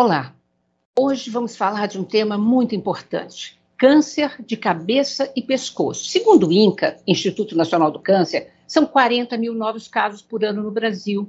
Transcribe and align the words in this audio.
Olá, 0.00 0.32
hoje 0.96 1.28
vamos 1.28 1.56
falar 1.56 1.88
de 1.88 1.98
um 1.98 2.04
tema 2.04 2.38
muito 2.38 2.72
importante: 2.72 3.60
câncer 3.76 4.36
de 4.46 4.56
cabeça 4.56 5.28
e 5.34 5.42
pescoço. 5.42 6.04
Segundo 6.04 6.46
o 6.46 6.52
INCA, 6.52 7.00
Instituto 7.04 7.56
Nacional 7.56 7.90
do 7.90 7.98
Câncer, 7.98 8.52
são 8.64 8.86
40 8.86 9.36
mil 9.36 9.52
novos 9.52 9.88
casos 9.88 10.22
por 10.22 10.44
ano 10.44 10.62
no 10.62 10.70
Brasil. 10.70 11.28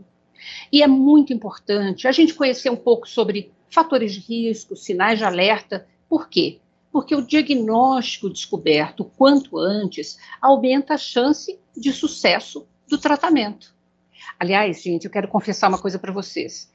E 0.72 0.84
é 0.84 0.88
muito 0.88 1.34
importante 1.34 2.08
a 2.08 2.12
gente 2.12 2.36
conhecer 2.36 2.70
um 2.70 2.76
pouco 2.76 3.10
sobre 3.10 3.52
fatores 3.72 4.14
de 4.14 4.20
risco, 4.20 4.76
sinais 4.76 5.18
de 5.18 5.26
alerta. 5.26 5.88
Por 6.08 6.30
quê? 6.30 6.60
Porque 6.92 7.16
o 7.16 7.26
diagnóstico 7.26 8.30
descoberto 8.30 9.04
quanto 9.04 9.58
antes 9.58 10.20
aumenta 10.40 10.94
a 10.94 10.98
chance 11.00 11.60
de 11.76 11.92
sucesso 11.92 12.68
do 12.88 13.00
tratamento. 13.00 13.74
Aliás, 14.40 14.84
gente, 14.84 15.06
eu 15.06 15.12
quero 15.12 15.28
confessar 15.28 15.70
uma 15.70 15.82
coisa 15.82 15.98
para 15.98 16.14
vocês. 16.14 16.72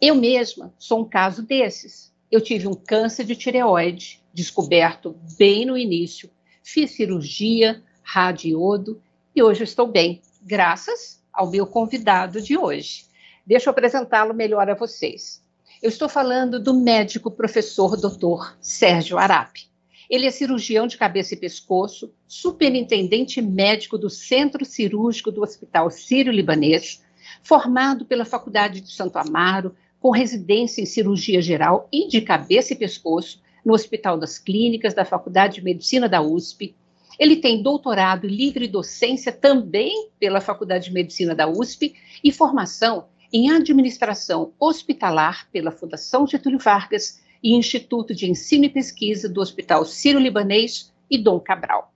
Eu 0.00 0.14
mesma 0.14 0.72
sou 0.78 1.02
um 1.02 1.04
caso 1.04 1.42
desses. 1.42 2.10
Eu 2.32 2.40
tive 2.40 2.66
um 2.66 2.74
câncer 2.74 3.24
de 3.24 3.36
tireoide, 3.36 4.22
descoberto 4.32 5.14
bem 5.36 5.66
no 5.66 5.76
início, 5.76 6.30
fiz 6.62 6.92
cirurgia, 6.92 7.82
radiodo 8.02 9.02
e 9.36 9.42
hoje 9.42 9.64
estou 9.64 9.86
bem, 9.86 10.22
graças 10.40 11.22
ao 11.30 11.50
meu 11.50 11.66
convidado 11.66 12.40
de 12.40 12.56
hoje. 12.56 13.04
Deixa 13.44 13.68
eu 13.68 13.72
apresentá-lo 13.72 14.32
melhor 14.32 14.70
a 14.70 14.74
vocês. 14.74 15.44
Eu 15.82 15.90
estou 15.90 16.08
falando 16.08 16.58
do 16.58 16.72
médico 16.72 17.30
professor 17.30 17.94
Dr. 17.94 18.54
Sérgio 18.58 19.18
Arapi. 19.18 19.68
Ele 20.08 20.26
é 20.26 20.30
cirurgião 20.30 20.86
de 20.86 20.96
cabeça 20.96 21.34
e 21.34 21.36
pescoço, 21.36 22.12
superintendente 22.26 23.42
médico 23.42 23.98
do 23.98 24.08
Centro 24.08 24.64
Cirúrgico 24.64 25.30
do 25.30 25.42
Hospital 25.42 25.90
Sírio-Libanês, 25.90 27.02
formado 27.42 28.04
pela 28.04 28.24
Faculdade 28.24 28.80
de 28.80 28.92
Santo 28.92 29.18
Amaro, 29.18 29.76
com 30.00 30.10
residência 30.10 30.80
em 30.80 30.86
cirurgia 30.86 31.42
geral 31.42 31.86
e 31.92 32.08
de 32.08 32.22
cabeça 32.22 32.72
e 32.72 32.76
pescoço 32.76 33.40
no 33.64 33.74
Hospital 33.74 34.18
das 34.18 34.38
Clínicas 34.38 34.94
da 34.94 35.04
Faculdade 35.04 35.56
de 35.56 35.64
Medicina 35.64 36.08
da 36.08 36.22
USP. 36.22 36.74
Ele 37.18 37.36
tem 37.36 37.62
doutorado 37.62 38.26
em 38.26 38.30
livre 38.30 38.66
docência 38.66 39.30
também 39.30 40.08
pela 40.18 40.40
Faculdade 40.40 40.86
de 40.86 40.92
Medicina 40.92 41.34
da 41.34 41.46
USP 41.46 41.94
e 42.24 42.32
formação 42.32 43.08
em 43.32 43.50
administração 43.50 44.54
hospitalar 44.58 45.48
pela 45.52 45.70
Fundação 45.70 46.26
Getúlio 46.26 46.58
Vargas 46.58 47.20
e 47.42 47.54
Instituto 47.54 48.14
de 48.14 48.28
Ensino 48.28 48.64
e 48.64 48.70
Pesquisa 48.70 49.28
do 49.28 49.40
Hospital 49.40 49.84
Sírio-Libanês 49.84 50.92
e 51.10 51.18
Dom 51.18 51.38
Cabral. 51.38 51.92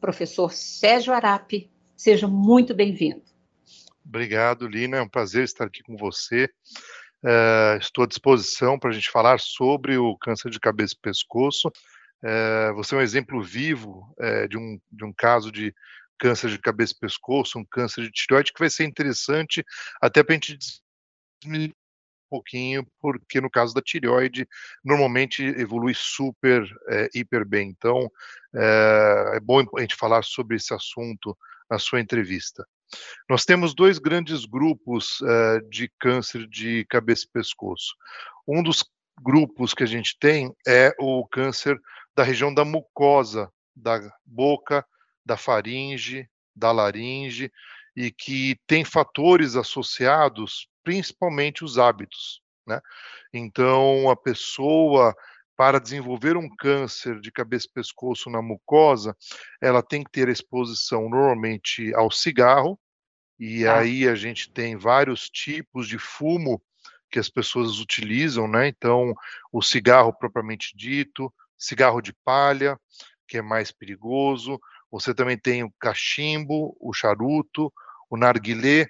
Professor 0.00 0.52
Sérgio 0.52 1.12
Arapi, 1.12 1.68
seja 1.96 2.26
muito 2.26 2.72
bem-vindo. 2.72 3.22
Obrigado, 4.04 4.66
Lina. 4.66 4.96
É 4.96 5.02
um 5.02 5.08
prazer 5.08 5.44
estar 5.44 5.66
aqui 5.66 5.82
com 5.82 5.96
você. 5.96 6.48
Uh, 7.22 7.76
estou 7.78 8.04
à 8.04 8.06
disposição 8.06 8.78
para 8.78 8.90
a 8.90 8.92
gente 8.92 9.10
falar 9.10 9.38
sobre 9.38 9.98
o 9.98 10.16
câncer 10.16 10.50
de 10.50 10.58
cabeça 10.58 10.94
e 10.94 11.02
pescoço. 11.02 11.68
Uh, 12.22 12.74
você 12.74 12.94
é 12.94 12.98
um 12.98 13.02
exemplo 13.02 13.42
vivo 13.42 14.14
uh, 14.18 14.48
de, 14.48 14.56
um, 14.56 14.80
de 14.90 15.04
um 15.04 15.12
caso 15.12 15.52
de 15.52 15.74
câncer 16.18 16.50
de 16.50 16.58
cabeça 16.58 16.94
e 16.94 17.00
pescoço, 17.00 17.58
um 17.58 17.64
câncer 17.64 18.02
de 18.02 18.10
tireoide, 18.10 18.52
que 18.52 18.60
vai 18.60 18.70
ser 18.70 18.84
interessante 18.84 19.64
até 20.00 20.22
para 20.22 20.34
a 20.34 20.38
gente 20.38 20.56
um 21.46 21.72
pouquinho, 22.30 22.86
porque 23.00 23.40
no 23.40 23.50
caso 23.50 23.74
da 23.74 23.82
tireoide, 23.82 24.46
normalmente 24.84 25.42
evolui 25.42 25.94
super, 25.94 26.62
hiper 27.14 27.44
bem. 27.46 27.70
Então, 27.70 28.08
é 28.54 29.40
bom 29.40 29.64
a 29.76 29.80
gente 29.80 29.96
falar 29.96 30.22
sobre 30.22 30.56
esse 30.56 30.72
assunto 30.72 31.36
na 31.68 31.78
sua 31.78 32.00
entrevista. 32.00 32.64
Nós 33.28 33.44
temos 33.44 33.74
dois 33.74 33.98
grandes 33.98 34.44
grupos 34.44 35.20
uh, 35.20 35.68
de 35.70 35.90
câncer 35.98 36.46
de 36.46 36.84
cabeça 36.86 37.24
e 37.24 37.32
pescoço. 37.32 37.94
Um 38.46 38.62
dos 38.62 38.84
grupos 39.22 39.74
que 39.74 39.82
a 39.82 39.86
gente 39.86 40.16
tem 40.18 40.52
é 40.66 40.94
o 40.98 41.26
câncer 41.26 41.78
da 42.16 42.22
região 42.22 42.52
da 42.52 42.64
mucosa, 42.64 43.50
da 43.74 44.00
boca, 44.24 44.84
da 45.24 45.36
faringe, 45.36 46.28
da 46.54 46.72
laringe, 46.72 47.52
e 47.96 48.10
que 48.10 48.58
tem 48.66 48.84
fatores 48.84 49.56
associados, 49.56 50.68
principalmente 50.82 51.64
os 51.64 51.78
hábitos. 51.78 52.40
Né? 52.66 52.80
Então, 53.32 54.10
a 54.10 54.16
pessoa 54.16 55.14
para 55.60 55.78
desenvolver 55.78 56.38
um 56.38 56.48
câncer 56.48 57.20
de 57.20 57.30
cabeça 57.30 57.66
e 57.68 57.74
pescoço 57.74 58.30
na 58.30 58.40
mucosa, 58.40 59.14
ela 59.60 59.82
tem 59.82 60.02
que 60.02 60.10
ter 60.10 60.26
exposição 60.30 61.06
normalmente 61.10 61.94
ao 61.94 62.10
cigarro, 62.10 62.80
e 63.38 63.66
ah. 63.66 63.80
aí 63.80 64.08
a 64.08 64.14
gente 64.14 64.50
tem 64.50 64.74
vários 64.74 65.28
tipos 65.28 65.86
de 65.86 65.98
fumo 65.98 66.62
que 67.10 67.18
as 67.18 67.28
pessoas 67.28 67.78
utilizam, 67.78 68.48
né? 68.48 68.68
Então, 68.68 69.12
o 69.52 69.60
cigarro 69.60 70.14
propriamente 70.14 70.74
dito, 70.74 71.30
cigarro 71.58 72.00
de 72.00 72.14
palha, 72.24 72.80
que 73.28 73.36
é 73.36 73.42
mais 73.42 73.70
perigoso. 73.70 74.58
Você 74.90 75.12
também 75.12 75.36
tem 75.36 75.62
o 75.62 75.74
cachimbo, 75.78 76.74
o 76.80 76.94
charuto, 76.94 77.70
o 78.08 78.16
narguilé. 78.16 78.88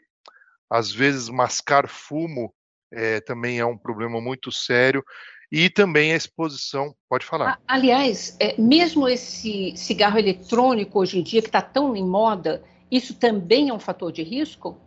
Às 0.71 0.93
vezes, 0.93 1.29
mascar 1.31 1.89
fumo 1.89 2.55
é, 2.93 3.21
também 3.21 3.59
é 3.59 3.67
um 3.67 3.77
problema 3.77 4.21
muito 4.21 4.53
sério 4.53 5.05
e 5.51 5.69
também 5.69 6.13
a 6.13 6.17
exposição. 6.17 6.95
Pode 7.09 7.27
falar. 7.27 7.61
Aliás, 7.67 8.37
é, 8.39 8.61
mesmo 8.61 9.09
esse 9.09 9.75
cigarro 9.77 10.19
eletrônico 10.19 11.01
hoje 11.01 11.19
em 11.19 11.23
dia, 11.23 11.43
que 11.43 11.49
está 11.49 11.63
tão 11.63 11.97
em 11.97 12.05
moda, 12.05 12.63
isso 12.91 13.15
também 13.15 13.69
é 13.69 13.75
um 13.75 13.81
fator 13.81 14.13
de 14.13 14.23
risco? 14.23 14.79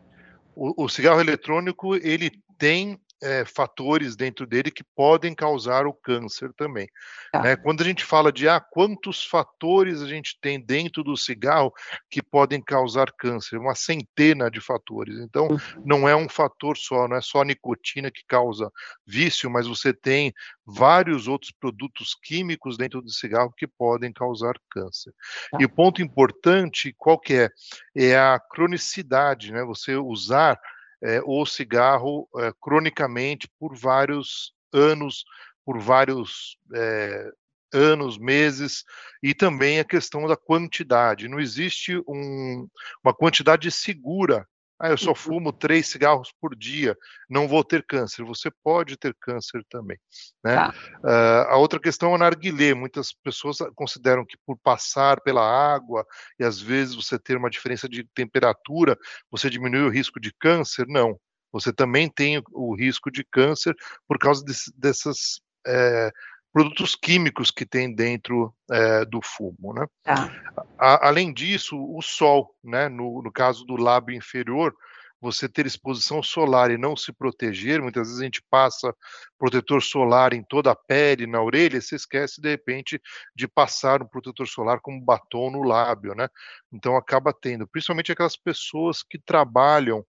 O, 0.56 0.86
o 0.86 0.90
cigarro 0.90 1.20
eletrônico 1.20 1.96
ele 1.96 2.32
tem 2.58 2.98
é, 3.24 3.46
fatores 3.46 4.16
dentro 4.16 4.46
dele 4.46 4.70
que 4.70 4.84
podem 4.84 5.34
causar 5.34 5.88
o 5.88 5.94
câncer 5.94 6.52
também. 6.54 6.90
Tá. 7.32 7.42
Né? 7.42 7.56
Quando 7.56 7.82
a 7.82 7.86
gente 7.86 8.04
fala 8.04 8.32
de 8.32 8.50
ah, 8.50 8.60
quantos 8.60 9.26
fatores 9.26 10.02
a 10.02 10.08
gente 10.08 10.38
tem 10.42 10.60
dentro 10.60 11.04
do 11.04 11.16
cigarro 11.16 11.74
que 12.10 12.22
podem 12.22 12.62
causar 12.62 13.12
câncer, 13.14 13.58
uma 13.58 13.76
centena 13.76 14.52
de 14.52 14.60
fatores. 14.60 15.20
Então, 15.20 15.48
uhum. 15.48 15.58
não 15.86 16.08
é 16.08 16.16
um 16.16 16.28
fator 16.28 16.78
só, 16.78 17.08
não 17.08 17.16
é 17.16 17.22
só 17.22 17.42
a 17.42 17.46
nicotina 17.46 18.12
que 18.12 18.24
causa 18.28 18.70
vício, 19.08 19.50
mas 19.50 19.68
você 19.68 19.94
tem 19.94 20.34
vários 20.66 21.28
outros 21.28 21.52
produtos 21.52 22.16
químicos 22.22 22.78
dentro 22.78 23.02
do 23.02 23.10
cigarro 23.10 23.54
que 23.58 23.68
podem 23.68 24.12
causar 24.12 24.54
câncer. 24.70 25.14
Tá. 25.50 25.58
E 25.62 25.66
o 25.66 25.70
ponto 25.70 26.02
importante, 26.02 26.94
qual 26.98 27.18
que 27.18 27.34
é? 27.34 27.50
É 27.96 28.18
a 28.18 28.40
cronicidade, 28.40 29.52
né? 29.52 29.64
Você 29.64 29.96
usar 29.96 30.60
é, 31.04 31.22
o 31.26 31.46
cigarro 31.46 32.28
é, 32.38 32.54
cronicamente 32.62 33.48
por 33.60 33.76
vários 33.76 34.54
anos, 34.72 35.26
por 35.66 35.80
vários 35.80 36.58
é, 36.74 37.32
anos, 37.74 38.18
meses, 38.18 38.84
e 39.22 39.34
também 39.34 39.80
a 39.80 39.84
questão 39.84 40.28
da 40.28 40.38
quantidade. 40.38 41.28
Não 41.28 41.40
existe 41.40 41.98
um, 42.08 42.68
uma 43.04 43.14
quantidade 43.14 43.70
segura 43.72 44.48
ah, 44.84 44.90
eu 44.90 44.98
só 44.98 45.12
uhum. 45.12 45.16
fumo 45.16 45.54
três 45.54 45.88
cigarros 45.88 46.34
por 46.42 46.54
dia, 46.54 46.98
não 47.30 47.48
vou 47.48 47.64
ter 47.64 47.86
câncer. 47.86 48.22
Você 48.26 48.52
pode 48.62 48.98
ter 48.98 49.16
câncer 49.18 49.64
também. 49.70 49.98
Né? 50.44 50.56
Tá. 50.56 50.74
Uh, 51.02 51.52
a 51.52 51.56
outra 51.56 51.80
questão 51.80 52.12
é 52.12 52.16
o 52.16 52.18
narguilé. 52.18 52.74
Muitas 52.74 53.14
pessoas 53.14 53.60
consideram 53.76 54.26
que 54.26 54.36
por 54.46 54.58
passar 54.58 55.22
pela 55.22 55.42
água 55.42 56.06
e 56.38 56.44
às 56.44 56.60
vezes 56.60 56.96
você 56.96 57.18
ter 57.18 57.38
uma 57.38 57.50
diferença 57.50 57.88
de 57.88 58.04
temperatura, 58.14 58.98
você 59.32 59.50
diminui 59.50 59.84
o 59.84 59.90
risco 59.90 60.20
de 60.20 60.34
câncer. 60.38 60.86
Não. 60.90 61.18
Você 61.54 61.72
também 61.72 62.10
tem 62.10 62.44
o 62.52 62.76
risco 62.76 63.10
de 63.10 63.24
câncer 63.24 63.74
por 64.06 64.20
causa 64.20 64.44
de, 64.44 64.54
dessas 64.76 65.40
é, 65.66 66.12
produtos 66.54 66.96
químicos 66.96 67.50
que 67.50 67.66
tem 67.66 67.94
dentro 67.94 68.54
é, 68.72 69.04
do 69.06 69.20
fumo. 69.24 69.74
Né? 69.74 69.88
Tá. 70.04 70.32
A, 70.78 71.08
além 71.08 71.34
disso, 71.34 71.76
o 71.76 72.02
sol, 72.02 72.56
né? 72.64 72.88
no, 72.88 73.24
no 73.24 73.32
caso 73.32 73.66
do 73.66 73.76
lábio 73.76 74.16
inferior, 74.16 74.74
você 75.20 75.48
ter 75.48 75.66
exposição 75.66 76.22
solar 76.22 76.70
e 76.70 76.78
não 76.78 76.98
se 76.98 77.14
proteger, 77.14 77.82
muitas 77.82 78.08
vezes 78.08 78.22
a 78.22 78.26
gente 78.26 78.44
passa 78.50 78.94
protetor 79.40 79.82
solar 79.82 80.34
em 80.34 80.44
toda 80.44 80.72
a 80.72 80.76
pele, 80.76 81.26
na 81.26 81.42
orelha, 81.42 81.80
se 81.80 81.96
esquece 81.96 82.42
de 82.42 82.50
repente 82.50 83.02
de 83.34 83.48
passar 83.48 84.04
um 84.04 84.08
protetor 84.08 84.46
solar 84.46 84.82
como 84.82 85.02
batom 85.02 85.50
no 85.50 85.64
lábio, 85.64 86.14
né? 86.14 86.28
Então 86.74 86.98
acaba 86.98 87.34
tendo, 87.34 87.66
principalmente 87.66 88.12
aquelas 88.12 88.36
pessoas 88.36 89.02
que 89.02 89.18
trabalham 89.18 90.06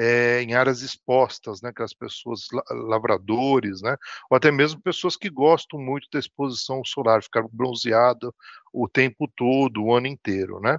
é, 0.00 0.40
em 0.42 0.54
áreas 0.54 0.80
expostas, 0.80 1.60
né, 1.60 1.68
aquelas 1.68 1.92
pessoas 1.92 2.46
lavradores, 2.70 3.82
né, 3.82 3.94
ou 4.30 4.36
até 4.36 4.50
mesmo 4.50 4.80
pessoas 4.80 5.14
que 5.14 5.28
gostam 5.28 5.78
muito 5.78 6.08
da 6.10 6.18
exposição 6.18 6.82
solar, 6.86 7.22
ficar 7.22 7.44
bronzeado 7.52 8.34
o 8.72 8.88
tempo 8.88 9.30
todo, 9.36 9.84
o 9.84 9.94
ano 9.94 10.06
inteiro, 10.06 10.58
né? 10.58 10.78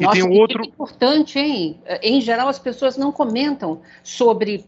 E 0.00 0.04
Nossa, 0.04 0.16
tem 0.16 0.24
um 0.24 0.32
outro. 0.32 0.62
É 0.64 0.66
importante, 0.66 1.38
hein? 1.38 1.82
Em 2.00 2.20
geral, 2.20 2.48
as 2.48 2.58
pessoas 2.58 2.96
não 2.96 3.12
comentam 3.12 3.82
sobre 4.02 4.64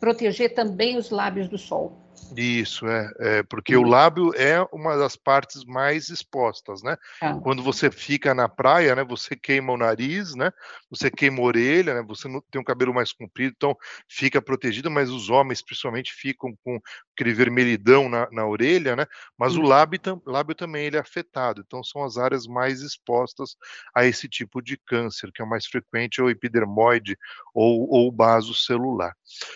proteger 0.00 0.54
também 0.54 0.96
os 0.96 1.10
lábios 1.10 1.48
do 1.48 1.58
sol. 1.58 1.92
Isso, 2.36 2.86
é, 2.86 3.10
é 3.18 3.42
porque 3.42 3.76
o 3.76 3.82
lábio 3.82 4.32
é 4.34 4.60
uma 4.72 4.96
das 4.96 5.16
partes 5.16 5.64
mais 5.64 6.08
expostas, 6.08 6.82
né? 6.82 6.96
Ah. 7.20 7.34
Quando 7.42 7.62
você 7.62 7.90
fica 7.90 8.34
na 8.34 8.48
praia, 8.48 8.94
né, 8.94 9.04
você 9.04 9.36
queima 9.36 9.72
o 9.72 9.76
nariz, 9.76 10.34
né? 10.34 10.50
Você 10.90 11.10
queima 11.10 11.40
a 11.40 11.42
orelha, 11.42 11.94
né? 11.94 12.02
Você 12.06 12.28
não 12.28 12.42
tem 12.50 12.60
um 12.60 12.64
cabelo 12.64 12.94
mais 12.94 13.12
comprido, 13.12 13.54
então 13.56 13.76
fica 14.08 14.40
protegido, 14.40 14.90
mas 14.90 15.10
os 15.10 15.28
homens 15.28 15.62
principalmente 15.62 16.12
ficam 16.12 16.56
com 16.64 16.80
aquele 17.14 17.34
vermelhidão 17.34 18.08
na, 18.08 18.28
na 18.30 18.46
orelha, 18.46 18.96
né? 18.96 19.06
Mas 19.36 19.56
hum. 19.56 19.60
o 19.60 19.66
lábio, 19.66 20.00
lábio 20.26 20.54
também 20.54 20.86
ele 20.86 20.96
é 20.96 21.00
afetado, 21.00 21.62
então 21.66 21.82
são 21.82 22.04
as 22.04 22.16
áreas 22.16 22.46
mais 22.46 22.80
expostas 22.80 23.56
a 23.94 24.04
esse 24.04 24.28
tipo 24.28 24.62
de 24.62 24.76
câncer, 24.76 25.30
que 25.32 25.42
é 25.42 25.44
o 25.44 25.48
mais 25.48 25.66
frequente, 25.66 26.20
é 26.20 26.24
o 26.24 26.30
epidermoide 26.30 27.16
ou, 27.54 27.88
ou 27.90 28.08
o 28.08 28.12
baso 28.12 28.54
celular. 28.54 29.14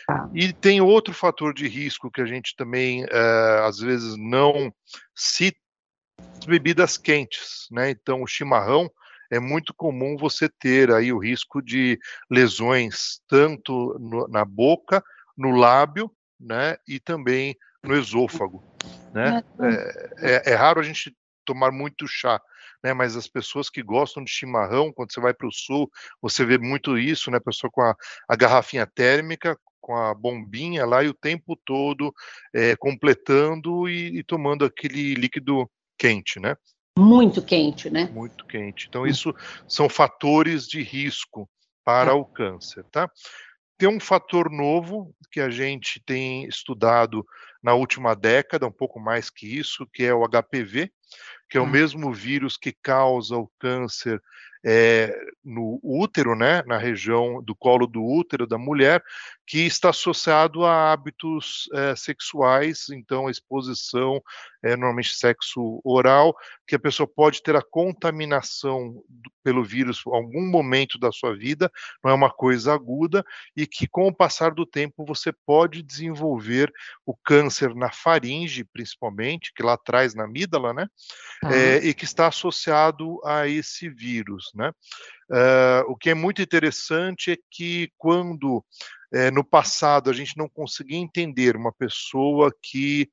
Ah. 0.08 0.28
E 0.34 0.52
tem 0.52 0.80
outro 0.80 1.14
fator 1.14 1.54
de 1.54 1.66
risco 1.68 2.10
que 2.10 2.20
a 2.20 2.26
gente 2.26 2.55
também 2.56 3.04
uh, 3.04 3.64
às 3.64 3.78
vezes 3.78 4.16
não 4.16 4.72
cita 5.14 5.58
bebidas 6.46 6.96
quentes, 6.96 7.66
né? 7.70 7.90
Então 7.90 8.22
o 8.22 8.26
chimarrão 8.26 8.90
é 9.30 9.38
muito 9.40 9.74
comum 9.74 10.16
você 10.16 10.48
ter 10.48 10.92
aí 10.92 11.12
o 11.12 11.18
risco 11.18 11.60
de 11.60 11.98
lesões 12.30 13.20
tanto 13.28 13.96
no, 13.98 14.28
na 14.28 14.44
boca, 14.44 15.02
no 15.36 15.50
lábio, 15.50 16.10
né? 16.40 16.76
E 16.86 17.00
também 17.00 17.56
no 17.82 17.96
esôfago, 17.96 18.64
né? 19.12 19.42
É, 19.60 20.50
é, 20.50 20.52
é 20.52 20.54
raro 20.54 20.80
a 20.80 20.82
gente 20.82 21.14
tomar 21.44 21.70
muito 21.70 22.06
chá, 22.08 22.40
né? 22.82 22.92
Mas 22.92 23.16
as 23.16 23.26
pessoas 23.26 23.68
que 23.68 23.82
gostam 23.82 24.22
de 24.22 24.30
chimarrão, 24.30 24.92
quando 24.92 25.12
você 25.12 25.20
vai 25.20 25.34
para 25.34 25.48
o 25.48 25.52
sul, 25.52 25.90
você 26.20 26.44
vê 26.44 26.58
muito 26.58 26.96
isso, 26.96 27.30
né? 27.30 27.40
Pessoa 27.40 27.70
com 27.70 27.82
a, 27.82 27.94
a 28.28 28.36
garrafinha 28.36 28.86
térmica, 28.86 29.58
com 29.86 29.94
a 29.94 30.12
bombinha 30.12 30.84
lá 30.84 31.04
e 31.04 31.08
o 31.08 31.14
tempo 31.14 31.56
todo 31.64 32.12
é, 32.52 32.74
completando 32.74 33.88
e, 33.88 34.18
e, 34.18 34.24
tomando 34.24 34.64
aquele 34.64 35.14
líquido 35.14 35.70
quente, 35.96 36.40
né? 36.40 36.56
Muito 36.98 37.40
quente, 37.40 37.88
né? 37.88 38.10
Muito 38.12 38.44
quente. 38.46 38.88
Então, 38.88 39.02
hum. 39.02 39.06
isso 39.06 39.32
são 39.68 39.88
fatores 39.88 40.66
de 40.66 40.82
risco 40.82 41.48
para 41.84 42.10
é. 42.10 42.14
o 42.14 42.24
câncer, 42.24 42.82
tá? 42.90 43.08
Tem 43.78 43.88
um 43.88 44.00
fator 44.00 44.50
novo 44.50 45.14
que 45.30 45.40
a 45.40 45.50
gente 45.50 46.02
tem 46.04 46.48
estudado 46.48 47.24
na 47.62 47.74
última 47.74 48.16
década, 48.16 48.66
um 48.66 48.72
pouco 48.72 48.98
mais 48.98 49.30
que 49.30 49.46
isso, 49.46 49.86
que 49.92 50.02
é 50.02 50.12
o 50.12 50.26
HPV, 50.26 50.90
que 51.48 51.58
é 51.58 51.60
o 51.60 51.64
hum. 51.64 51.70
mesmo 51.70 52.12
vírus 52.12 52.56
que 52.56 52.72
causa 52.72 53.36
o 53.36 53.48
câncer 53.60 54.20
é, 54.64 55.16
no 55.44 55.78
útero, 55.82 56.34
né, 56.34 56.62
na 56.66 56.78
região 56.78 57.42
do 57.42 57.54
colo 57.54 57.86
do 57.86 58.04
útero 58.04 58.46
da 58.46 58.58
mulher, 58.58 59.02
que 59.46 59.60
está 59.60 59.90
associado 59.90 60.64
a 60.64 60.92
hábitos 60.92 61.68
é, 61.72 61.94
sexuais, 61.94 62.88
então 62.90 63.28
a 63.28 63.30
exposição, 63.30 64.20
é, 64.62 64.70
normalmente 64.70 65.14
sexo 65.14 65.80
oral, 65.84 66.34
que 66.66 66.74
a 66.74 66.78
pessoa 66.80 67.06
pode 67.06 67.40
ter 67.42 67.54
a 67.54 67.62
contaminação 67.62 69.00
do, 69.08 69.30
pelo 69.44 69.62
vírus 69.62 70.02
em 70.04 70.14
algum 70.14 70.50
momento 70.50 70.98
da 70.98 71.12
sua 71.12 71.36
vida, 71.36 71.70
não 72.02 72.10
é 72.10 72.14
uma 72.14 72.30
coisa 72.30 72.74
aguda, 72.74 73.24
e 73.56 73.68
que 73.68 73.86
com 73.86 74.08
o 74.08 74.14
passar 74.14 74.52
do 74.52 74.66
tempo 74.66 75.04
você 75.04 75.32
pode 75.32 75.80
desenvolver 75.80 76.72
o 77.04 77.14
câncer 77.14 77.72
na 77.72 77.92
faringe, 77.92 78.64
principalmente, 78.64 79.52
que 79.54 79.62
lá 79.62 79.74
atrás 79.74 80.12
na 80.12 80.24
amígdala, 80.24 80.74
né, 80.74 80.88
uhum. 81.44 81.50
e 81.84 81.94
que 81.94 82.04
está 82.04 82.26
associado 82.26 83.20
a 83.24 83.46
esse 83.46 83.88
vírus, 83.88 84.45
né. 84.54 84.70
Uh, 85.30 85.90
o 85.90 85.96
que 85.96 86.10
é 86.10 86.14
muito 86.14 86.42
interessante 86.42 87.32
é 87.32 87.36
que 87.50 87.90
quando 87.96 88.64
é, 89.12 89.30
no 89.30 89.44
passado 89.44 90.10
a 90.10 90.12
gente 90.12 90.36
não 90.36 90.48
conseguia 90.48 90.98
entender 90.98 91.56
uma 91.56 91.72
pessoa 91.72 92.52
que 92.62 93.08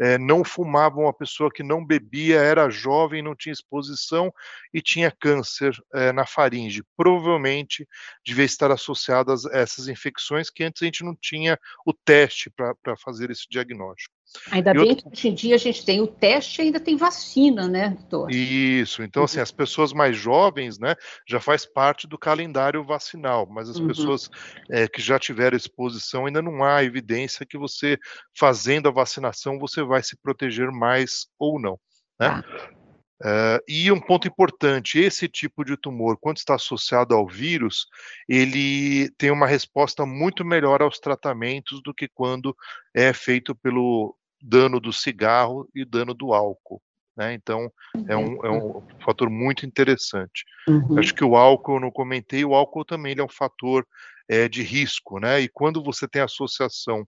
é, 0.00 0.16
não 0.16 0.42
fumava, 0.42 0.98
uma 0.98 1.12
pessoa 1.12 1.50
que 1.52 1.62
não 1.62 1.84
bebia, 1.84 2.40
era 2.40 2.70
jovem, 2.70 3.22
não 3.22 3.36
tinha 3.36 3.52
exposição 3.52 4.32
e 4.72 4.80
tinha 4.80 5.10
câncer 5.10 5.76
é, 5.92 6.10
na 6.10 6.24
faringe. 6.24 6.82
Provavelmente 6.96 7.86
devia 8.24 8.46
estar 8.46 8.70
associada 8.70 9.34
a 9.52 9.58
essas 9.58 9.88
infecções 9.88 10.48
que 10.48 10.64
antes 10.64 10.82
a 10.82 10.86
gente 10.86 11.04
não 11.04 11.14
tinha 11.14 11.58
o 11.84 11.92
teste 11.92 12.50
para 12.50 12.96
fazer 12.96 13.30
esse 13.30 13.46
diagnóstico. 13.50 14.14
Ainda 14.50 14.70
e 14.70 14.74
bem 14.74 14.90
outro... 14.90 15.10
que 15.10 15.16
hoje 15.16 15.28
em 15.28 15.34
dia 15.34 15.54
a 15.54 15.58
gente 15.58 15.84
tem 15.84 16.00
o 16.00 16.06
teste 16.06 16.60
e 16.60 16.64
ainda 16.64 16.78
tem 16.78 16.96
vacina, 16.96 17.68
né, 17.68 17.90
doutor? 17.90 18.30
Isso, 18.30 19.02
então 19.02 19.24
assim, 19.24 19.40
as 19.40 19.50
pessoas 19.50 19.92
mais 19.92 20.16
jovens, 20.16 20.78
né, 20.78 20.94
já 21.28 21.40
faz 21.40 21.66
parte 21.66 22.06
do 22.06 22.18
calendário 22.18 22.84
vacinal, 22.84 23.46
mas 23.50 23.68
as 23.68 23.76
uhum. 23.76 23.88
pessoas 23.88 24.30
é, 24.70 24.86
que 24.86 25.02
já 25.02 25.18
tiveram 25.18 25.56
exposição 25.56 26.26
ainda 26.26 26.40
não 26.40 26.62
há 26.62 26.84
evidência 26.84 27.46
que 27.46 27.58
você 27.58 27.98
fazendo 28.38 28.88
a 28.88 28.92
vacinação 28.92 29.58
você 29.58 29.82
vai 29.82 30.02
se 30.02 30.16
proteger 30.16 30.70
mais 30.70 31.26
ou 31.38 31.60
não, 31.60 31.78
né? 32.18 32.42
Tá. 32.42 32.80
Uh, 33.22 33.60
e 33.68 33.92
um 33.92 34.00
ponto 34.00 34.26
importante, 34.26 34.98
esse 34.98 35.28
tipo 35.28 35.62
de 35.62 35.76
tumor, 35.76 36.16
quando 36.18 36.38
está 36.38 36.54
associado 36.54 37.14
ao 37.14 37.28
vírus, 37.28 37.86
ele 38.26 39.10
tem 39.18 39.30
uma 39.30 39.46
resposta 39.46 40.06
muito 40.06 40.42
melhor 40.42 40.80
aos 40.80 40.98
tratamentos 40.98 41.82
do 41.82 41.92
que 41.92 42.08
quando 42.08 42.56
é 42.94 43.12
feito 43.12 43.54
pelo 43.54 44.16
dano 44.40 44.80
do 44.80 44.92
cigarro 44.92 45.68
e 45.74 45.84
dano 45.84 46.14
do 46.14 46.32
álcool. 46.32 46.80
Né? 47.16 47.34
Então, 47.34 47.70
é 48.08 48.16
um, 48.16 48.46
é 48.46 48.50
um 48.50 48.82
fator 49.04 49.28
muito 49.28 49.66
interessante. 49.66 50.44
Uhum. 50.66 50.98
Acho 50.98 51.14
que 51.14 51.24
o 51.24 51.36
álcool, 51.36 51.76
eu 51.76 51.80
não 51.80 51.90
comentei, 51.90 52.44
o 52.44 52.54
álcool 52.54 52.84
também 52.84 53.14
é 53.18 53.22
um 53.22 53.28
fator 53.28 53.86
é, 54.28 54.48
de 54.48 54.62
risco, 54.62 55.18
né? 55.18 55.40
E 55.40 55.48
quando 55.48 55.82
você 55.82 56.06
tem 56.06 56.22
associação 56.22 57.06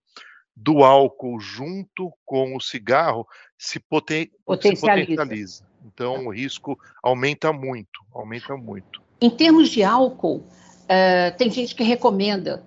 do 0.55 0.85
álcool 0.85 1.41
junto 1.41 2.13
com 2.25 2.57
o 2.57 2.61
cigarro, 2.61 3.27
se, 3.57 3.81
poten 3.81 4.31
potencializa. 4.45 5.07
se 5.07 5.17
potencializa. 5.17 5.67
Então, 5.87 6.27
o 6.27 6.31
risco 6.31 6.79
aumenta 7.03 7.53
muito, 7.53 8.01
aumenta 8.13 8.57
muito. 8.57 9.01
Em 9.21 9.31
termos 9.31 9.71
de 9.71 9.83
álcool, 9.83 10.39
uh, 10.39 11.37
tem 11.39 11.51
gente 11.51 11.75
que 11.75 11.83
recomenda 11.83 12.65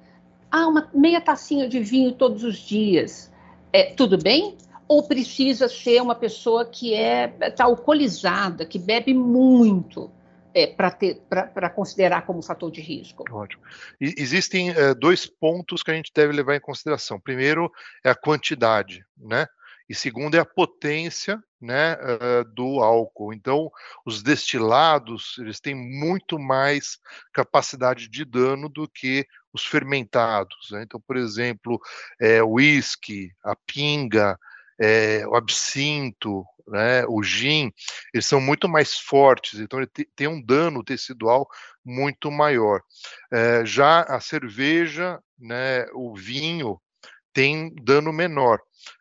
ah, 0.49 0.67
uma 0.67 0.89
meia 0.93 1.21
tacinha 1.21 1.67
de 1.67 1.79
vinho 1.79 2.13
todos 2.13 2.43
os 2.43 2.57
dias 2.57 3.31
é, 3.75 3.93
tudo 3.93 4.17
bem? 4.17 4.57
Ou 4.87 5.05
precisa 5.05 5.67
ser 5.67 6.01
uma 6.01 6.15
pessoa 6.15 6.63
que 6.65 6.93
é 6.93 7.27
tá 7.51 7.65
alcoolizada, 7.65 8.65
que 8.65 8.79
bebe 8.79 9.13
muito? 9.13 10.09
É, 10.53 10.67
para 10.67 11.69
considerar 11.69 12.25
como 12.25 12.41
fator 12.41 12.71
de 12.71 12.79
risco? 12.79 13.25
Ótimo. 13.29 13.61
E, 13.99 14.15
existem 14.17 14.69
é, 14.69 14.93
dois 14.93 15.25
pontos 15.25 15.83
que 15.83 15.91
a 15.91 15.93
gente 15.93 16.13
deve 16.15 16.31
levar 16.31 16.55
em 16.55 16.61
consideração. 16.61 17.19
Primeiro 17.19 17.69
é 18.05 18.09
a 18.09 18.15
quantidade, 18.15 19.03
né? 19.17 19.47
E 19.89 19.93
segundo 19.93 20.35
é 20.35 20.39
a 20.39 20.45
potência, 20.45 21.43
né, 21.61 21.95
uh, 21.95 22.45
do 22.53 22.79
álcool. 22.79 23.33
Então, 23.33 23.71
os 24.05 24.23
destilados 24.23 25.37
eles 25.39 25.59
têm 25.59 25.75
muito 25.75 26.39
mais 26.39 26.99
capacidade 27.33 28.07
de 28.07 28.23
dano 28.23 28.69
do 28.69 28.87
que 28.87 29.27
os 29.55 29.65
fermentados. 29.65 30.69
Né? 30.71 30.83
Então, 30.83 30.99
por 30.99 31.17
exemplo, 31.17 31.79
é, 32.19 32.43
o 32.43 32.51
whisky, 32.53 33.31
a 33.43 33.55
pinga, 33.55 34.37
é, 34.79 35.25
o 35.27 35.35
absinto, 35.35 36.45
né, 36.67 37.05
o 37.07 37.23
gin, 37.23 37.71
eles 38.13 38.25
são 38.25 38.41
muito 38.41 38.67
mais 38.67 38.97
fortes, 38.97 39.59
então 39.59 39.79
ele 39.79 39.89
tem 40.15 40.27
um 40.27 40.43
dano 40.43 40.83
tecidual 40.83 41.47
muito 41.83 42.31
maior. 42.31 42.81
É, 43.31 43.65
já 43.65 44.01
a 44.01 44.19
cerveja, 44.19 45.19
né, 45.39 45.85
o 45.93 46.15
vinho, 46.15 46.79
tem 47.35 47.71
dano 47.83 48.11
menor 48.11 48.59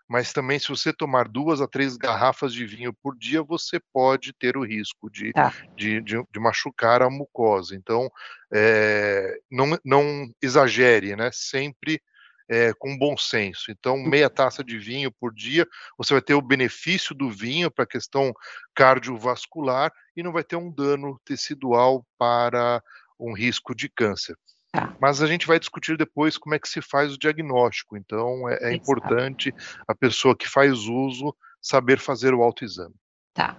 mas 0.08 0.32
também 0.32 0.58
se 0.58 0.68
você 0.68 0.92
tomar 0.92 1.28
duas 1.28 1.60
a 1.60 1.66
três 1.66 1.96
garrafas 1.96 2.52
de 2.52 2.66
vinho 2.66 2.92
por 2.92 3.16
dia, 3.16 3.42
você 3.42 3.80
pode 3.92 4.32
ter 4.32 4.56
o 4.56 4.64
risco 4.64 5.10
de, 5.10 5.32
tá. 5.32 5.52
de, 5.74 6.00
de, 6.02 6.22
de, 6.30 6.40
machucar 6.40 7.02
a 7.02 7.10
mucosa. 7.10 7.74
Então, 7.74 8.10
é, 8.52 9.38
não, 9.50 9.78
não 9.84 10.30
exagere, 10.42 11.16
né? 11.16 11.30
Sempre 11.32 12.00
é, 12.48 12.72
com 12.74 12.96
bom 12.98 13.16
senso. 13.16 13.70
Então, 13.70 13.96
hum. 13.96 14.08
meia 14.08 14.28
taça 14.28 14.62
de 14.62 14.78
vinho 14.78 15.10
por 15.10 15.32
dia, 15.32 15.66
você 15.96 16.12
vai 16.12 16.22
ter 16.22 16.34
o 16.34 16.42
benefício 16.42 17.14
do 17.14 17.30
vinho 17.30 17.70
para 17.70 17.84
a 17.84 17.88
questão 17.88 18.32
cardiovascular 18.74 19.90
e 20.14 20.22
não 20.22 20.32
vai 20.32 20.44
ter 20.44 20.56
um 20.56 20.70
dano 20.70 21.18
tecidual 21.24 22.06
para 22.18 22.82
um 23.18 23.32
risco 23.32 23.74
de 23.74 23.88
câncer. 23.88 24.36
Tá. 24.74 24.92
Mas 25.00 25.22
a 25.22 25.26
gente 25.28 25.46
vai 25.46 25.56
discutir 25.60 25.96
depois 25.96 26.36
como 26.36 26.52
é 26.52 26.58
que 26.58 26.68
se 26.68 26.82
faz 26.82 27.14
o 27.14 27.18
diagnóstico. 27.18 27.96
Então, 27.96 28.48
é, 28.48 28.72
é 28.72 28.74
importante 28.74 29.54
a 29.86 29.94
pessoa 29.94 30.36
que 30.36 30.48
faz 30.48 30.88
uso 30.88 31.32
saber 31.62 32.00
fazer 32.00 32.34
o 32.34 32.42
autoexame. 32.42 32.94
Tá. 33.32 33.56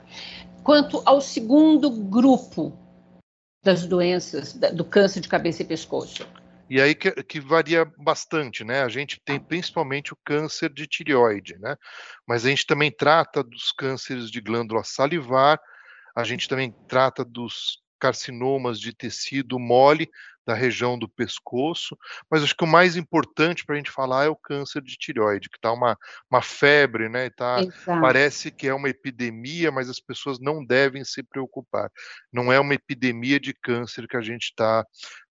Quanto 0.62 1.02
ao 1.06 1.22
segundo 1.22 1.90
grupo 1.90 2.78
das 3.64 3.86
doenças 3.86 4.54
do 4.54 4.84
câncer 4.84 5.22
de 5.22 5.30
cabeça 5.30 5.62
e 5.62 5.66
pescoço. 5.66 6.28
E 6.70 6.82
aí 6.82 6.94
que, 6.94 7.12
que, 7.24 7.40
varia 7.40 7.86
bastante, 7.98 8.66
né? 8.66 8.82
A 8.82 8.90
gente 8.90 9.22
tem 9.24 9.40
principalmente 9.40 10.12
o 10.12 10.18
câncer 10.26 10.72
de 10.72 10.86
tireoide, 10.86 11.58
né? 11.60 11.78
Mas 12.28 12.46
a 12.46 12.50
gente 12.50 12.66
também 12.66 12.92
trata 12.92 13.42
dos 13.42 13.72
cânceres 13.72 14.30
de 14.30 14.42
glândula 14.42 14.84
salivar, 14.84 15.60
a 16.16 16.24
gente 16.24 16.48
também 16.48 16.76
trata 16.88 17.24
dos 17.24 17.85
carcinomas 18.00 18.80
de 18.80 18.94
tecido 18.94 19.60
mole 19.60 20.10
da 20.46 20.54
região 20.54 20.98
do 20.98 21.10
pescoço, 21.10 21.98
mas 22.30 22.44
acho 22.44 22.56
que 22.56 22.64
o 22.64 22.68
mais 22.68 22.96
importante 22.96 23.66
para 23.66 23.76
a 23.76 23.78
gente 23.78 23.90
falar 23.90 24.26
é 24.26 24.30
o 24.30 24.36
câncer 24.36 24.82
de 24.82 24.96
tireoide, 24.96 25.50
que 25.50 25.58
está 25.58 25.72
uma, 25.72 25.98
uma 26.30 26.42
febre, 26.42 27.10
né? 27.10 27.32
Tá, 27.32 27.58
parece 27.86 28.52
que 28.52 28.68
é 28.68 28.74
uma 28.74 28.90
epidemia, 28.90 29.72
mas 29.72 29.90
as 29.90 30.00
pessoas 30.00 30.40
não 30.40 30.64
devem 30.64 31.04
se 31.04 31.24
preocupar. 31.24 31.90
Não 32.32 32.54
é 32.54 32.60
uma 32.60 32.76
epidemia 32.76 33.40
de 33.40 33.54
câncer 33.54 34.08
que 34.08 34.18
a 34.18 34.22
gente 34.22 34.44
está 34.44 34.86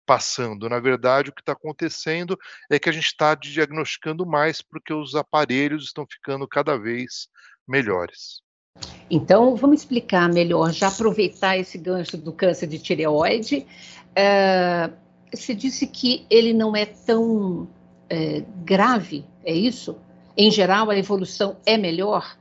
passando. 0.04 0.68
Na 0.68 0.80
verdade, 0.80 1.30
o 1.30 1.32
que 1.32 1.40
está 1.40 1.52
acontecendo 1.52 2.36
é 2.70 2.78
que 2.78 2.88
a 2.88 2.92
gente 2.92 3.06
está 3.06 3.34
diagnosticando 3.34 4.26
mais 4.26 4.60
porque 4.60 4.92
os 4.92 5.14
aparelhos 5.14 5.84
estão 5.84 6.04
ficando 6.10 6.46
cada 6.48 6.76
vez 6.76 7.28
melhores. 7.66 8.43
Então, 9.10 9.54
vamos 9.54 9.80
explicar 9.80 10.28
melhor, 10.28 10.72
já 10.72 10.88
aproveitar 10.88 11.56
esse 11.58 11.78
gancho 11.78 12.16
do 12.16 12.32
câncer 12.32 12.66
de 12.66 12.78
tireoide. 12.78 13.66
É, 14.16 14.90
você 15.32 15.54
disse 15.54 15.86
que 15.86 16.26
ele 16.30 16.52
não 16.52 16.74
é 16.74 16.86
tão 16.86 17.68
é, 18.08 18.42
grave, 18.64 19.24
é 19.44 19.52
isso? 19.54 19.96
Em 20.36 20.50
geral, 20.50 20.90
a 20.90 20.98
evolução 20.98 21.56
é 21.64 21.76
melhor? 21.76 22.36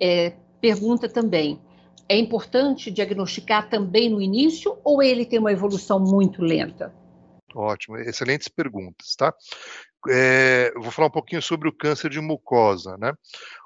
É, 0.00 0.34
pergunta 0.60 1.08
também, 1.08 1.58
é 2.08 2.16
importante 2.16 2.90
diagnosticar 2.90 3.68
também 3.68 4.08
no 4.08 4.20
início 4.20 4.76
ou 4.82 5.02
ele 5.02 5.24
tem 5.24 5.38
uma 5.38 5.52
evolução 5.52 6.00
muito 6.00 6.42
lenta? 6.42 6.92
Ótimo, 7.54 7.96
excelentes 7.96 8.48
perguntas, 8.48 9.14
tá? 9.16 9.34
É, 10.08 10.72
vou 10.76 10.90
falar 10.90 11.08
um 11.08 11.12
pouquinho 11.12 11.42
sobre 11.42 11.68
o 11.68 11.72
câncer 11.72 12.10
de 12.10 12.20
mucosa, 12.20 12.96
né? 12.98 13.12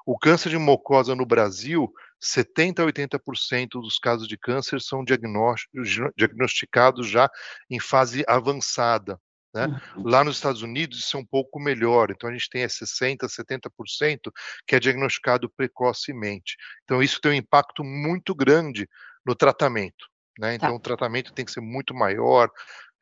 O 0.05 0.17
câncer 0.17 0.49
de 0.49 0.57
mucosa 0.57 1.15
no 1.15 1.25
Brasil 1.25 1.91
70 2.23 2.81
a 2.81 2.85
80% 2.85 3.81
dos 3.81 3.99
casos 3.99 4.27
de 4.27 4.37
câncer 4.37 4.81
são 4.81 5.03
diagnosticados 5.03 7.07
já 7.07 7.29
em 7.69 7.79
fase 7.79 8.23
avançada. 8.27 9.19
Né? 9.53 9.67
Uhum. 9.95 10.07
Lá 10.07 10.23
nos 10.23 10.37
Estados 10.37 10.63
Unidos 10.63 10.99
isso 10.99 11.15
é 11.15 11.19
um 11.19 11.25
pouco 11.25 11.59
melhor, 11.59 12.09
então 12.09 12.29
a 12.29 12.33
gente 12.33 12.49
tem 12.49 12.65
60%, 12.65 13.27
70% 13.27 14.31
que 14.65 14.75
é 14.75 14.79
diagnosticado 14.79 15.51
precocemente. 15.55 16.55
Então 16.83 17.03
isso 17.03 17.21
tem 17.21 17.31
um 17.31 17.35
impacto 17.35 17.83
muito 17.83 18.33
grande 18.33 18.89
no 19.25 19.35
tratamento. 19.35 20.07
Né? 20.39 20.57
Tá. 20.57 20.65
Então 20.67 20.69
tá. 20.69 20.75
o 20.75 20.79
tratamento 20.79 21.33
tem 21.33 21.45
que 21.45 21.51
ser 21.51 21.61
muito 21.61 21.93
maior, 21.93 22.49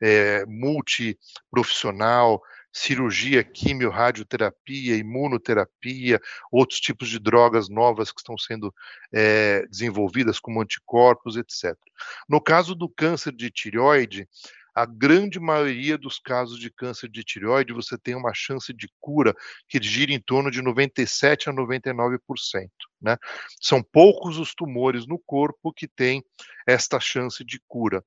é, 0.02 0.44
multiprofissional, 0.46 2.42
cirurgia, 2.72 3.44
quimio, 3.44 3.90
radioterapia, 3.90 4.96
imunoterapia, 4.96 6.20
outros 6.50 6.80
tipos 6.80 7.08
de 7.08 7.18
drogas 7.18 7.68
novas 7.68 8.10
que 8.10 8.20
estão 8.20 8.38
sendo 8.38 8.74
é, 9.12 9.66
desenvolvidas, 9.66 10.40
como 10.40 10.62
anticorpos, 10.62 11.36
etc. 11.36 11.76
No 12.28 12.40
caso 12.40 12.74
do 12.74 12.88
câncer 12.88 13.32
de 13.32 13.50
tireoide, 13.50 14.26
a 14.74 14.86
grande 14.86 15.38
maioria 15.38 15.98
dos 15.98 16.18
casos 16.18 16.58
de 16.58 16.70
câncer 16.70 17.08
de 17.08 17.22
tireoide 17.22 17.74
você 17.74 17.98
tem 17.98 18.14
uma 18.14 18.32
chance 18.32 18.72
de 18.72 18.88
cura 19.00 19.34
que 19.68 19.82
gira 19.82 20.12
em 20.12 20.20
torno 20.20 20.50
de 20.50 20.62
97 20.62 21.50
a 21.50 21.52
99%. 21.52 22.18
Né? 23.00 23.16
São 23.60 23.82
poucos 23.82 24.38
os 24.38 24.54
tumores 24.54 25.06
no 25.06 25.18
corpo 25.18 25.72
que 25.72 25.86
têm 25.86 26.24
esta 26.66 26.98
chance 26.98 27.44
de 27.44 27.60
cura. 27.68 28.02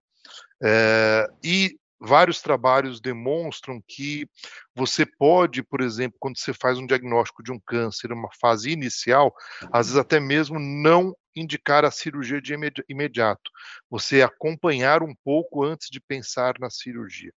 É, 0.63 1.27
e 1.43 1.77
vários 1.99 2.41
trabalhos 2.41 2.99
demonstram 2.99 3.81
que 3.87 4.27
você 4.75 5.05
pode, 5.05 5.63
por 5.63 5.81
exemplo, 5.81 6.17
quando 6.19 6.37
você 6.37 6.53
faz 6.53 6.77
um 6.77 6.85
diagnóstico 6.85 7.43
de 7.43 7.51
um 7.51 7.59
câncer, 7.59 8.11
uma 8.11 8.29
fase 8.39 8.71
inicial, 8.71 9.33
às 9.71 9.87
vezes 9.87 9.99
até 9.99 10.19
mesmo 10.19 10.59
não 10.59 11.15
indicar 11.35 11.83
a 11.83 11.91
cirurgia 11.91 12.41
de 12.41 12.55
imediato. 12.87 13.51
Você 13.89 14.21
acompanhar 14.21 15.03
um 15.03 15.13
pouco 15.23 15.63
antes 15.63 15.89
de 15.89 15.99
pensar 15.99 16.55
na 16.59 16.69
cirurgia. 16.69 17.33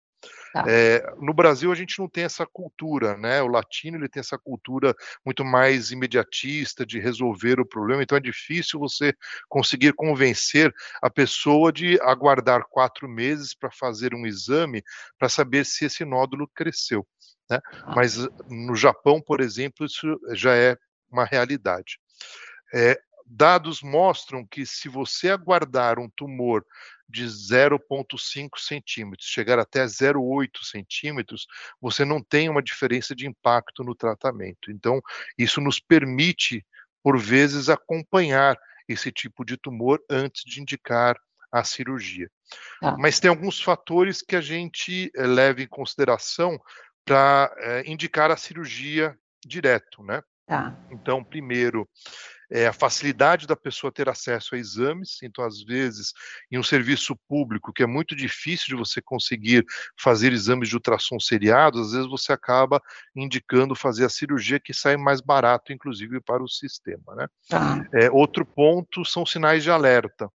Tá. 0.53 0.65
É, 0.67 1.03
no 1.19 1.33
Brasil 1.35 1.71
a 1.71 1.75
gente 1.75 1.99
não 1.99 2.09
tem 2.09 2.25
essa 2.25 2.47
cultura, 2.47 3.17
né? 3.17 3.43
O 3.43 3.47
latino 3.47 3.97
ele 3.97 4.09
tem 4.09 4.21
essa 4.21 4.39
cultura 4.39 4.95
muito 5.25 5.45
mais 5.45 5.91
imediatista 5.91 6.87
de 6.87 6.99
resolver 6.99 7.61
o 7.61 7.67
problema, 7.67 8.03
então 8.03 8.17
é 8.17 8.21
difícil 8.21 8.81
você 8.81 9.15
conseguir 9.49 9.93
convencer 9.93 10.73
a 11.03 11.11
pessoa 11.11 11.73
de 11.73 12.01
aguardar 12.01 12.65
quatro 12.71 13.09
meses 13.09 13.55
para 13.55 13.71
fazer 13.71 14.15
um 14.15 14.27
exame 14.27 14.83
para 15.19 15.29
saber 15.29 15.65
se 15.65 15.85
esse 15.85 16.05
nódulo 16.05 16.49
cresceu. 16.55 17.07
Né? 17.51 17.61
Ah. 17.83 17.95
Mas 17.95 18.17
no 18.49 18.75
Japão, 18.75 19.21
por 19.21 19.41
exemplo, 19.41 19.87
isso 19.87 20.19
já 20.33 20.57
é 20.57 20.77
uma 21.11 21.25
realidade. 21.25 21.99
É, 22.75 22.99
dados 23.27 23.83
mostram 23.83 24.47
que 24.47 24.65
se 24.65 24.89
você 24.89 25.31
aguardar 25.31 25.99
um 25.99 26.09
tumor 26.09 26.65
de 27.09 27.25
0,5 27.25 28.59
centímetros, 28.59 29.29
chegar 29.29 29.59
até 29.59 29.85
0,8 29.85 30.63
centímetros, 30.63 31.47
você 31.81 32.05
não 32.05 32.23
tem 32.23 32.49
uma 32.49 32.63
diferença 32.63 33.15
de 33.15 33.27
impacto 33.27 33.83
no 33.83 33.95
tratamento. 33.95 34.71
Então, 34.71 35.01
isso 35.37 35.61
nos 35.61 35.81
permite, 35.81 36.65
por 37.03 37.19
vezes, 37.19 37.69
acompanhar 37.69 38.59
esse 38.89 39.11
tipo 39.11 39.45
de 39.45 39.57
tumor 39.57 40.01
antes 40.11 40.43
de 40.45 40.61
indicar 40.61 41.17
a 41.51 41.65
cirurgia. 41.65 42.31
Ah. 42.83 42.97
Mas 42.99 43.19
tem 43.19 43.31
alguns 43.31 43.61
fatores 43.61 44.23
que 44.23 44.37
a 44.37 44.41
gente 44.41 45.11
eh, 45.15 45.27
leva 45.27 45.63
em 45.63 45.69
consideração 45.69 46.59
para 47.05 47.55
eh, 47.59 47.83
indicar 47.87 48.31
a 48.31 48.37
cirurgia 48.37 49.19
direto, 49.45 50.03
né? 50.03 50.23
Tá. 50.47 50.79
Então, 50.91 51.23
primeiro, 51.23 51.89
é, 52.51 52.67
a 52.67 52.73
facilidade 52.73 53.47
da 53.47 53.57
pessoa 53.57 53.93
ter 53.93 54.09
acesso 54.09 54.55
a 54.55 54.59
exames. 54.59 55.19
Então, 55.23 55.45
às 55.45 55.63
vezes, 55.63 56.13
em 56.51 56.59
um 56.59 56.63
serviço 56.63 57.17
público 57.29 57.73
que 57.73 57.83
é 57.83 57.87
muito 57.87 58.17
difícil 58.17 58.69
de 58.69 58.75
você 58.75 59.01
conseguir 59.01 59.65
fazer 59.99 60.33
exames 60.33 60.69
de 60.69 60.75
ultrassom 60.75 61.19
seriados, 61.21 61.89
às 61.89 61.93
vezes 61.93 62.09
você 62.09 62.33
acaba 62.33 62.81
indicando 63.15 63.75
fazer 63.75 64.05
a 64.05 64.11
cirurgia 64.11 64.61
que 64.61 64.73
sai 64.73 64.97
mais 64.97 65.21
barato, 65.21 65.73
inclusive 65.73 66.21
para 66.21 66.43
o 66.43 66.49
sistema. 66.49 67.15
Né? 67.15 67.27
Tá. 67.49 67.85
É, 67.93 68.11
outro 68.11 68.45
ponto 68.45 69.05
são 69.05 69.27
sinais 69.27 69.63
de 69.63 69.71
alerta. 69.71 70.31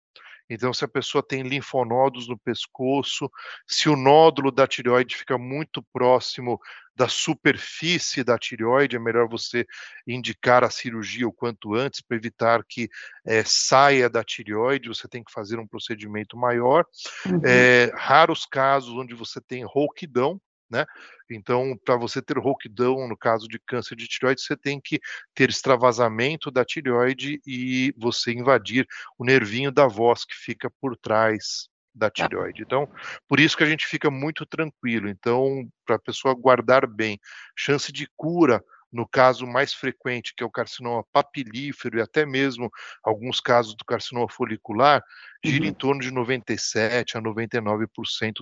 Então, 0.53 0.73
se 0.73 0.83
a 0.83 0.87
pessoa 0.87 1.23
tem 1.23 1.43
linfonodos 1.43 2.27
no 2.27 2.37
pescoço, 2.37 3.31
se 3.65 3.87
o 3.87 3.95
nódulo 3.95 4.51
da 4.51 4.67
tireoide 4.67 5.15
fica 5.15 5.37
muito 5.37 5.81
próximo 5.93 6.59
da 6.93 7.07
superfície 7.07 8.21
da 8.21 8.37
tireoide, 8.37 8.97
é 8.97 8.99
melhor 8.99 9.29
você 9.29 9.65
indicar 10.05 10.63
a 10.63 10.69
cirurgia 10.69 11.25
o 11.25 11.31
quanto 11.31 11.73
antes 11.73 12.01
para 12.01 12.17
evitar 12.17 12.65
que 12.67 12.89
é, 13.25 13.43
saia 13.45 14.09
da 14.09 14.25
tireoide, 14.25 14.89
você 14.89 15.07
tem 15.07 15.23
que 15.23 15.31
fazer 15.31 15.57
um 15.57 15.65
procedimento 15.65 16.35
maior. 16.35 16.85
Uhum. 17.25 17.41
É, 17.45 17.89
raros 17.95 18.45
casos 18.45 18.93
onde 18.93 19.13
você 19.13 19.39
tem 19.39 19.63
rouquidão, 19.63 20.39
né? 20.71 20.85
Então, 21.29 21.77
para 21.83 21.97
você 21.97 22.21
ter 22.21 22.37
rouquidão, 22.37 23.07
no 23.07 23.17
caso 23.17 23.47
de 23.47 23.59
câncer 23.59 23.95
de 23.95 24.07
tireoide, 24.07 24.41
você 24.41 24.55
tem 24.55 24.79
que 24.79 24.99
ter 25.35 25.49
extravasamento 25.49 26.49
da 26.49 26.63
tireoide 26.63 27.41
e 27.45 27.93
você 27.97 28.31
invadir 28.31 28.87
o 29.17 29.25
nervinho 29.25 29.71
da 29.71 29.87
voz 29.87 30.23
que 30.23 30.35
fica 30.35 30.71
por 30.79 30.95
trás 30.97 31.69
da 31.93 32.09
tá. 32.09 32.23
tireoide. 32.27 32.63
Então, 32.63 32.89
por 33.27 33.39
isso 33.39 33.57
que 33.57 33.63
a 33.63 33.69
gente 33.69 33.85
fica 33.85 34.09
muito 34.09 34.45
tranquilo. 34.45 35.09
Então, 35.09 35.67
para 35.85 35.97
a 35.97 35.99
pessoa 35.99 36.33
guardar 36.33 36.87
bem, 36.87 37.19
chance 37.55 37.91
de 37.91 38.07
cura 38.15 38.63
no 38.91 39.07
caso 39.07 39.47
mais 39.47 39.73
frequente, 39.73 40.33
que 40.35 40.43
é 40.43 40.45
o 40.45 40.51
carcinoma 40.51 41.05
papilífero 41.13 41.97
e 41.97 42.01
até 42.01 42.25
mesmo 42.25 42.69
alguns 43.03 43.39
casos 43.39 43.75
do 43.75 43.85
carcinoma 43.85 44.27
folicular, 44.29 45.01
gira 45.43 45.63
uhum. 45.63 45.69
em 45.69 45.73
torno 45.73 46.01
de 46.01 46.11
97 46.11 47.17
a 47.17 47.21
99% 47.21 47.87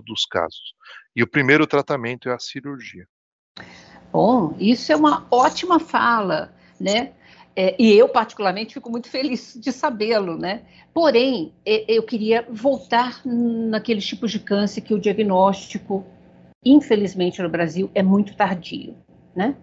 dos 0.06 0.26
casos. 0.26 0.74
E 1.16 1.22
o 1.22 1.28
primeiro 1.28 1.68
tratamento 1.68 2.30
é 2.30 2.34
a 2.34 2.40
cirurgia. 2.40 3.06
Bom, 4.12 4.56
isso 4.60 4.92
é 4.92 4.96
uma 4.96 5.28
ótima 5.30 5.80
fala, 5.80 6.54
né? 6.80 7.14
É, 7.56 7.76
e 7.78 7.94
eu, 7.94 8.08
particularmente, 8.08 8.74
fico 8.74 8.90
muito 8.90 9.10
feliz 9.10 9.58
de 9.60 9.72
sabê-lo, 9.72 10.38
né? 10.38 10.64
Porém, 10.94 11.54
eu 11.66 12.02
queria 12.04 12.48
voltar 12.50 13.22
naqueles 13.26 14.06
tipos 14.06 14.32
de 14.32 14.40
câncer 14.40 14.82
que 14.82 14.94
o 14.94 15.00
diagnóstico, 15.00 16.06
infelizmente, 16.64 17.42
no 17.42 17.50
Brasil, 17.50 17.92
é 17.94 18.02
muito 18.02 18.36
tardio. 18.36 18.96
Né? 19.40 19.56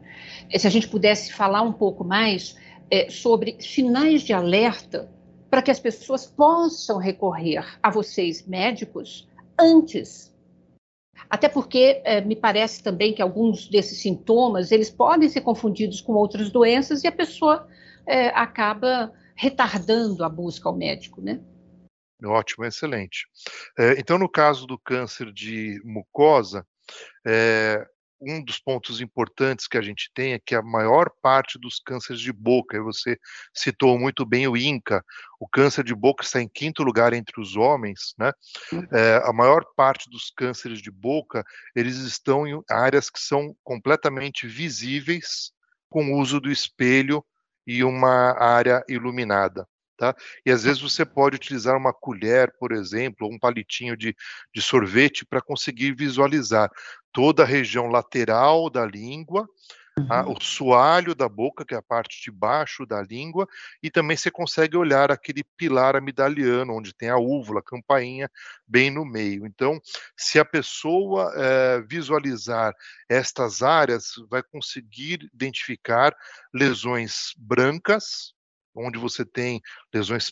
Se 0.56 0.66
a 0.66 0.70
gente 0.70 0.88
pudesse 0.88 1.34
falar 1.34 1.60
um 1.60 1.72
pouco 1.72 2.02
mais 2.02 2.56
é, 2.90 3.10
sobre 3.10 3.58
sinais 3.60 4.22
de 4.22 4.32
alerta 4.32 5.12
para 5.50 5.60
que 5.60 5.70
as 5.70 5.78
pessoas 5.78 6.24
possam 6.24 6.96
recorrer 6.96 7.78
a 7.82 7.90
vocês, 7.90 8.46
médicos, 8.46 9.28
antes. 9.60 10.34
Até 11.28 11.46
porque 11.46 12.00
é, 12.06 12.22
me 12.22 12.34
parece 12.34 12.82
também 12.82 13.12
que 13.12 13.20
alguns 13.20 13.68
desses 13.68 14.00
sintomas 14.00 14.72
eles 14.72 14.88
podem 14.88 15.28
ser 15.28 15.42
confundidos 15.42 16.00
com 16.00 16.14
outras 16.14 16.50
doenças 16.50 17.04
e 17.04 17.06
a 17.06 17.12
pessoa 17.12 17.68
é, 18.06 18.28
acaba 18.28 19.12
retardando 19.34 20.24
a 20.24 20.28
busca 20.30 20.70
ao 20.70 20.74
médico, 20.74 21.20
né? 21.20 21.38
Ótimo, 22.24 22.64
excelente. 22.64 23.26
É, 23.78 24.00
então, 24.00 24.16
no 24.16 24.28
caso 24.28 24.66
do 24.66 24.78
câncer 24.78 25.30
de 25.30 25.82
mucosa, 25.84 26.66
é, 27.26 27.86
um 28.20 28.42
dos 28.42 28.58
pontos 28.58 29.00
importantes 29.00 29.68
que 29.68 29.76
a 29.76 29.82
gente 29.82 30.10
tem 30.14 30.32
é 30.32 30.38
que 30.38 30.54
a 30.54 30.62
maior 30.62 31.10
parte 31.22 31.58
dos 31.58 31.78
cânceres 31.78 32.20
de 32.20 32.32
boca, 32.32 32.76
e 32.76 32.80
você 32.80 33.18
citou 33.54 33.98
muito 33.98 34.24
bem 34.24 34.48
o 34.48 34.56
INCA, 34.56 35.04
o 35.38 35.48
câncer 35.48 35.84
de 35.84 35.94
boca 35.94 36.24
está 36.24 36.40
em 36.40 36.48
quinto 36.48 36.82
lugar 36.82 37.12
entre 37.12 37.40
os 37.40 37.56
homens, 37.56 38.14
né? 38.18 38.32
É, 38.92 39.20
a 39.24 39.32
maior 39.32 39.64
parte 39.76 40.08
dos 40.08 40.30
cânceres 40.30 40.80
de 40.80 40.90
boca, 40.90 41.44
eles 41.74 41.96
estão 41.98 42.46
em 42.46 42.62
áreas 42.70 43.10
que 43.10 43.20
são 43.20 43.54
completamente 43.62 44.46
visíveis 44.46 45.52
com 45.88 46.12
o 46.12 46.18
uso 46.18 46.40
do 46.40 46.50
espelho 46.50 47.24
e 47.66 47.84
uma 47.84 48.32
área 48.38 48.84
iluminada. 48.88 49.66
Tá? 49.96 50.14
E 50.44 50.50
às 50.50 50.64
vezes 50.64 50.80
você 50.80 51.06
pode 51.06 51.36
utilizar 51.36 51.74
uma 51.74 51.92
colher, 51.92 52.52
por 52.58 52.70
exemplo, 52.70 53.26
ou 53.26 53.32
um 53.32 53.38
palitinho 53.38 53.96
de, 53.96 54.14
de 54.54 54.60
sorvete 54.60 55.24
para 55.24 55.40
conseguir 55.40 55.94
visualizar 55.94 56.70
toda 57.16 57.44
a 57.44 57.46
região 57.46 57.86
lateral 57.86 58.68
da 58.68 58.84
língua, 58.84 59.48
uhum. 59.98 60.34
o 60.34 60.38
soalho 60.38 61.14
da 61.14 61.26
boca, 61.26 61.64
que 61.64 61.72
é 61.72 61.78
a 61.78 61.82
parte 61.82 62.22
de 62.22 62.30
baixo 62.30 62.84
da 62.84 63.00
língua, 63.00 63.48
e 63.82 63.90
também 63.90 64.18
você 64.18 64.30
consegue 64.30 64.76
olhar 64.76 65.10
aquele 65.10 65.42
pilar 65.56 65.96
amidaliano, 65.96 66.76
onde 66.76 66.92
tem 66.92 67.08
a 67.08 67.16
úvula, 67.16 67.60
a 67.60 67.62
campainha, 67.62 68.30
bem 68.68 68.90
no 68.90 69.02
meio. 69.02 69.46
Então, 69.46 69.80
se 70.14 70.38
a 70.38 70.44
pessoa 70.44 71.32
é, 71.34 71.80
visualizar 71.88 72.74
estas 73.08 73.62
áreas, 73.62 74.12
vai 74.28 74.42
conseguir 74.42 75.26
identificar 75.32 76.14
lesões 76.52 77.32
brancas, 77.38 78.34
onde 78.74 78.98
você 78.98 79.24
tem 79.24 79.62
lesões 79.90 80.30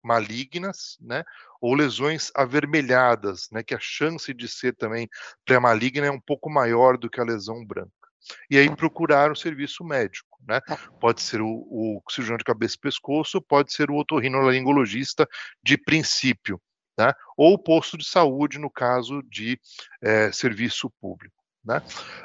pré-malignas, 0.00 0.96
né, 1.00 1.24
ou 1.60 1.74
lesões 1.74 2.30
avermelhadas, 2.34 3.48
né, 3.52 3.62
que 3.62 3.74
a 3.74 3.80
chance 3.80 4.32
de 4.32 4.48
ser 4.48 4.74
também 4.74 5.08
pré-maligna 5.44 6.06
é 6.06 6.10
um 6.10 6.20
pouco 6.20 6.50
maior 6.50 6.96
do 6.96 7.08
que 7.08 7.20
a 7.20 7.24
lesão 7.24 7.64
branca. 7.64 7.90
E 8.50 8.58
aí 8.58 8.74
procurar 8.76 9.32
o 9.32 9.36
serviço 9.36 9.82
médico, 9.82 10.38
né? 10.46 10.60
Tá. 10.60 10.76
Pode 11.00 11.22
ser 11.22 11.40
o, 11.40 11.48
o 11.48 12.02
cirurgião 12.10 12.36
de 12.36 12.44
cabeça 12.44 12.76
e 12.76 12.80
pescoço, 12.80 13.40
pode 13.40 13.72
ser 13.72 13.90
o 13.90 13.96
otorrinolaringologista 13.96 15.26
de 15.62 15.78
princípio, 15.78 16.60
né? 16.98 17.14
Ou 17.34 17.54
o 17.54 17.58
posto 17.58 17.96
de 17.96 18.04
saúde 18.04 18.58
no 18.58 18.70
caso 18.70 19.22
de 19.22 19.58
é, 20.02 20.30
serviço 20.32 20.90
público, 21.00 21.42
né? 21.64 21.82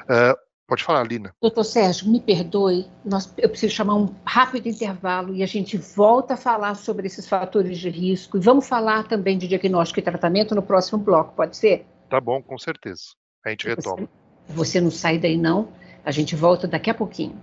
É, 0.08 0.34
Pode 0.66 0.82
falar, 0.82 1.04
Lina. 1.04 1.32
Doutor 1.40 1.62
Sérgio, 1.62 2.10
me 2.10 2.20
perdoe, 2.20 2.86
nós, 3.04 3.32
eu 3.38 3.48
preciso 3.48 3.72
chamar 3.72 3.94
um 3.94 4.12
rápido 4.24 4.66
intervalo 4.66 5.32
e 5.34 5.42
a 5.42 5.46
gente 5.46 5.76
volta 5.76 6.34
a 6.34 6.36
falar 6.36 6.74
sobre 6.74 7.06
esses 7.06 7.28
fatores 7.28 7.78
de 7.78 7.88
risco 7.88 8.36
e 8.36 8.40
vamos 8.40 8.66
falar 8.66 9.06
também 9.06 9.38
de 9.38 9.46
diagnóstico 9.46 10.00
e 10.00 10.02
tratamento 10.02 10.54
no 10.54 10.62
próximo 10.62 10.98
bloco, 10.98 11.34
pode 11.36 11.56
ser? 11.56 11.86
Tá 12.08 12.20
bom, 12.20 12.42
com 12.42 12.58
certeza. 12.58 13.14
A 13.44 13.50
gente 13.50 13.68
retoma. 13.68 14.08
Você, 14.48 14.54
você 14.54 14.80
não 14.80 14.90
sai 14.90 15.18
daí 15.18 15.36
não, 15.36 15.68
a 16.04 16.10
gente 16.10 16.34
volta 16.34 16.66
daqui 16.66 16.90
a 16.90 16.94
pouquinho. 16.94 17.40